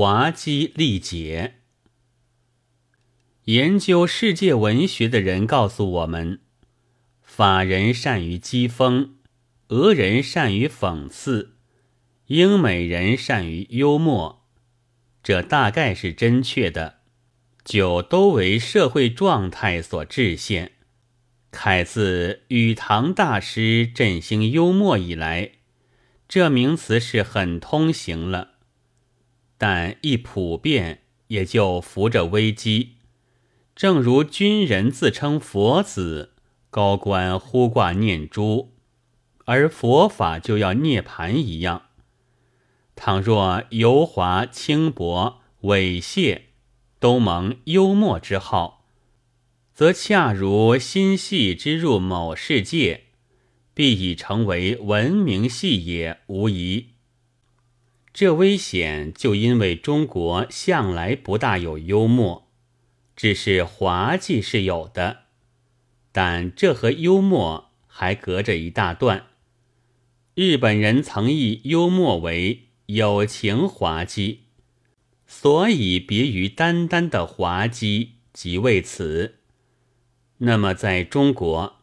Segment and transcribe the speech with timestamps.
[0.00, 1.54] 滑稽历解。
[3.46, 6.38] 研究世界文学的人告诉我们，
[7.20, 9.08] 法人善于讥讽，
[9.70, 11.56] 俄人善于讽刺，
[12.26, 14.46] 英美人善于幽默。
[15.24, 17.00] 这大概是真确的，
[17.64, 20.74] 就都为社会状态所制限。
[21.50, 25.54] 凯自与唐大师振兴幽默以来，
[26.28, 28.57] 这名词是很通行了，
[29.58, 32.94] 但一普遍也就扶着危机。
[33.74, 36.32] 正如军人自称佛子，
[36.70, 38.72] 高官呼挂念珠，
[39.44, 41.82] 而佛法就要涅盘一样。
[42.96, 46.42] 倘若油滑、轻薄、猥亵
[46.98, 48.86] 都蒙幽默之号，
[49.72, 53.04] 则恰如心戏之入某世界，
[53.74, 56.94] 必已成为文明戏也无疑。
[58.18, 62.50] 这危险就因为中国向来不大有幽默。
[63.14, 65.18] 只是滑稽是有的，
[66.10, 69.26] 但这和幽默还隔着一大段。
[70.34, 74.46] 日本人曾以幽默为有情滑稽，
[75.28, 79.36] 所以别于单单的滑稽，即为此。
[80.38, 81.76] 那么在中国，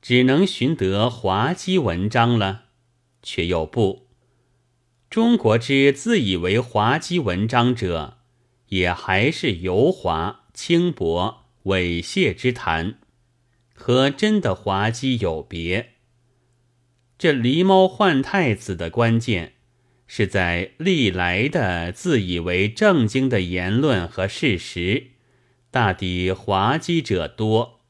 [0.00, 2.62] 只能寻得滑稽文章了，
[3.22, 4.05] 却又不。
[5.16, 8.18] 中国之自以为滑稽文章者，
[8.68, 10.42] 也还是油滑。
[10.52, 12.98] 轻薄猥亵之谈，
[13.72, 15.94] 和真的滑稽有别。
[17.16, 19.54] 这狸猫换太子的关键，
[20.06, 25.12] 是在历来的自以为正经的言论和事实，
[25.70, 27.80] 大抵滑稽者多，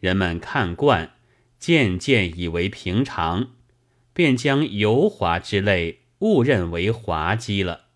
[0.00, 1.12] 人们看惯，
[1.60, 3.50] 渐渐以为平常，
[4.12, 7.86] 便将油滑之类误认为滑稽了。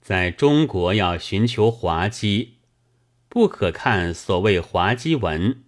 [0.00, 2.58] 在中国，要寻求滑稽。
[3.28, 5.64] 不可看所谓滑稽文，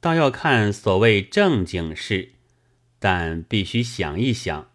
[0.00, 2.32] 倒要看所谓正经事。
[2.98, 4.72] 但必须想一想，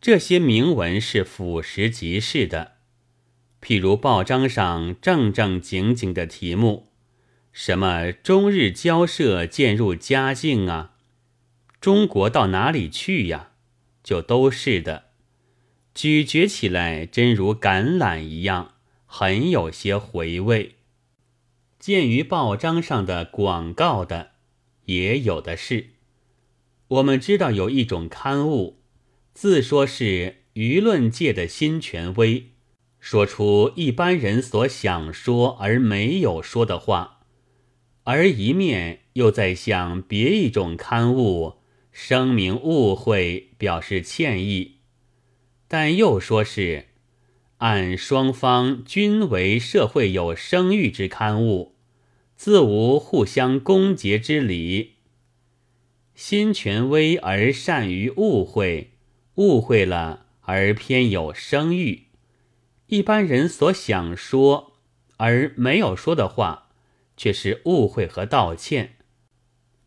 [0.00, 2.78] 这些铭文是俯拾即是的。
[3.60, 6.92] 譬如报章上正正经经的题目，
[7.52, 10.94] 什么“中日交涉渐入佳境”啊，
[11.80, 13.47] 中国到哪里去呀？
[14.08, 15.10] 就都是的，
[15.92, 18.76] 咀嚼起来真如橄榄一样。
[19.04, 20.76] 很有些回味。
[21.78, 24.30] 鉴于报章上的广告的，
[24.86, 25.90] 也有的是。
[26.88, 28.80] 我们知道有一种刊物，
[29.34, 32.52] 自说是舆论界的新权威，
[32.98, 37.26] 说出一般人所想说而没有说的话，
[38.04, 41.57] 而一面又在向别一种刊物
[42.00, 44.76] 声明误会，表示歉意，
[45.66, 46.86] 但又说是。
[47.56, 51.74] 按双方均为社会有声誉之刊物，
[52.36, 54.98] 自无互相攻讦之理。
[56.14, 58.92] 新权威而善于误会，
[59.34, 62.04] 误会了而偏有声誉。
[62.86, 64.74] 一般人所想说
[65.16, 66.68] 而没有说的话，
[67.16, 68.98] 却是误会和道歉。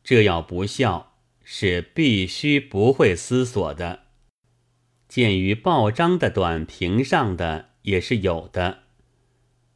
[0.04, 1.11] 这要不孝，
[1.44, 4.04] 是必须不会思索的。
[5.08, 8.84] 鉴于报章的短评上的也是有的，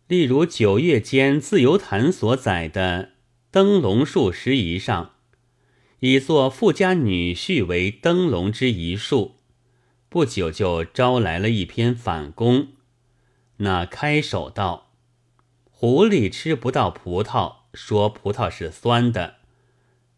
[0.08, 3.14] 例如九月间自由谈所载的
[3.52, 5.16] 灯笼树时仪上，
[6.00, 9.36] 以作富家女婿为灯笼之一树，
[10.08, 12.70] 不久就招来了一篇反攻。
[13.58, 14.94] 那开首道
[15.70, 19.36] ：“狐狸吃不到葡萄，说葡萄是酸的，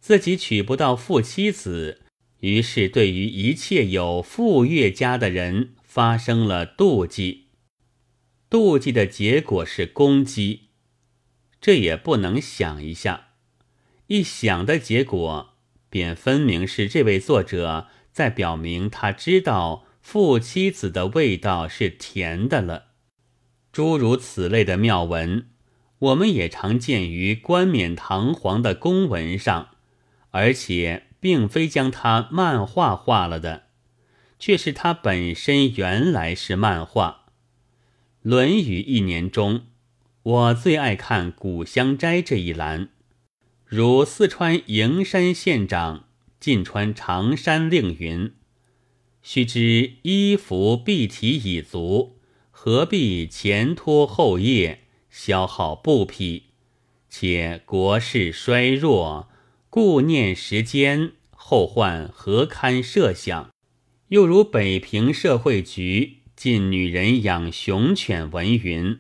[0.07, 2.03] 自己娶不到富妻子。”
[2.39, 7.47] 于是，对于一切有富岳家的人发生了妒忌，
[8.49, 10.69] 妒忌的结果是攻击。
[11.59, 13.31] 这也不能想一下，
[14.05, 15.55] 一想的结果，
[15.89, 22.91] 便分明是这位作者在表明他知道富妻子的味道是甜的了。
[23.73, 25.49] 诸如此类的妙文，
[25.99, 29.71] 我们也常见于冠冕堂皇的公文上，
[30.37, 31.03] 而且。
[31.19, 33.63] 并非将它漫画化了的，
[34.37, 37.25] 却是它本身原来是漫画。
[38.29, 39.65] 《论语》一年中，
[40.21, 42.89] 我最爱看《古香斋》这一栏，
[43.65, 46.05] 如四川营山县长
[46.39, 48.35] 晋川长山令云
[49.23, 52.19] ：“须知衣服蔽体已足，
[52.51, 54.77] 何必前拖后曳，
[55.09, 56.43] 消耗布匹？
[57.09, 59.29] 且国势衰弱。”
[59.79, 63.51] 顾念时间，后患何堪设想？
[64.07, 68.97] 又如北平社会局近女人养雄犬文云：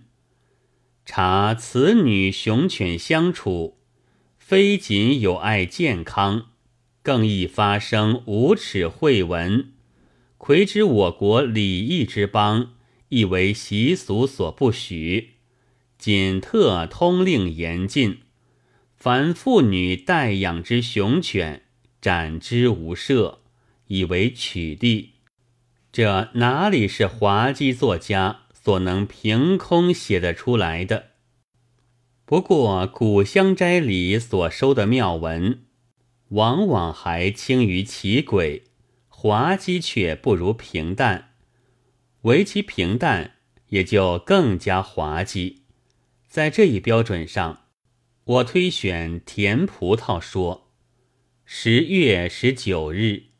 [1.03, 3.79] 查此女雄犬相处，
[4.37, 6.49] 非仅有碍健康，
[7.01, 9.71] 更易发生无耻秽闻。
[10.37, 12.73] 魁之我国礼义之邦，
[13.09, 15.37] 亦为习俗所不许。
[15.97, 18.19] 仅特通令严禁，
[18.97, 21.61] 凡妇女待养之雄犬，
[22.01, 23.37] 斩之无赦，
[23.85, 25.09] 以为取缔。
[25.91, 31.11] 这哪里是滑稽作家所能凭空写得出来的？
[32.25, 35.61] 不过古香斋里所收的妙文，
[36.29, 38.63] 往往还轻于奇诡，
[39.07, 41.33] 滑稽却不如平淡。
[42.23, 43.35] 唯其平淡，
[43.69, 45.61] 也就更加滑稽。
[46.27, 47.66] 在这一标准上，
[48.27, 50.69] 我推选甜葡萄说：
[51.45, 53.36] 十月十九日。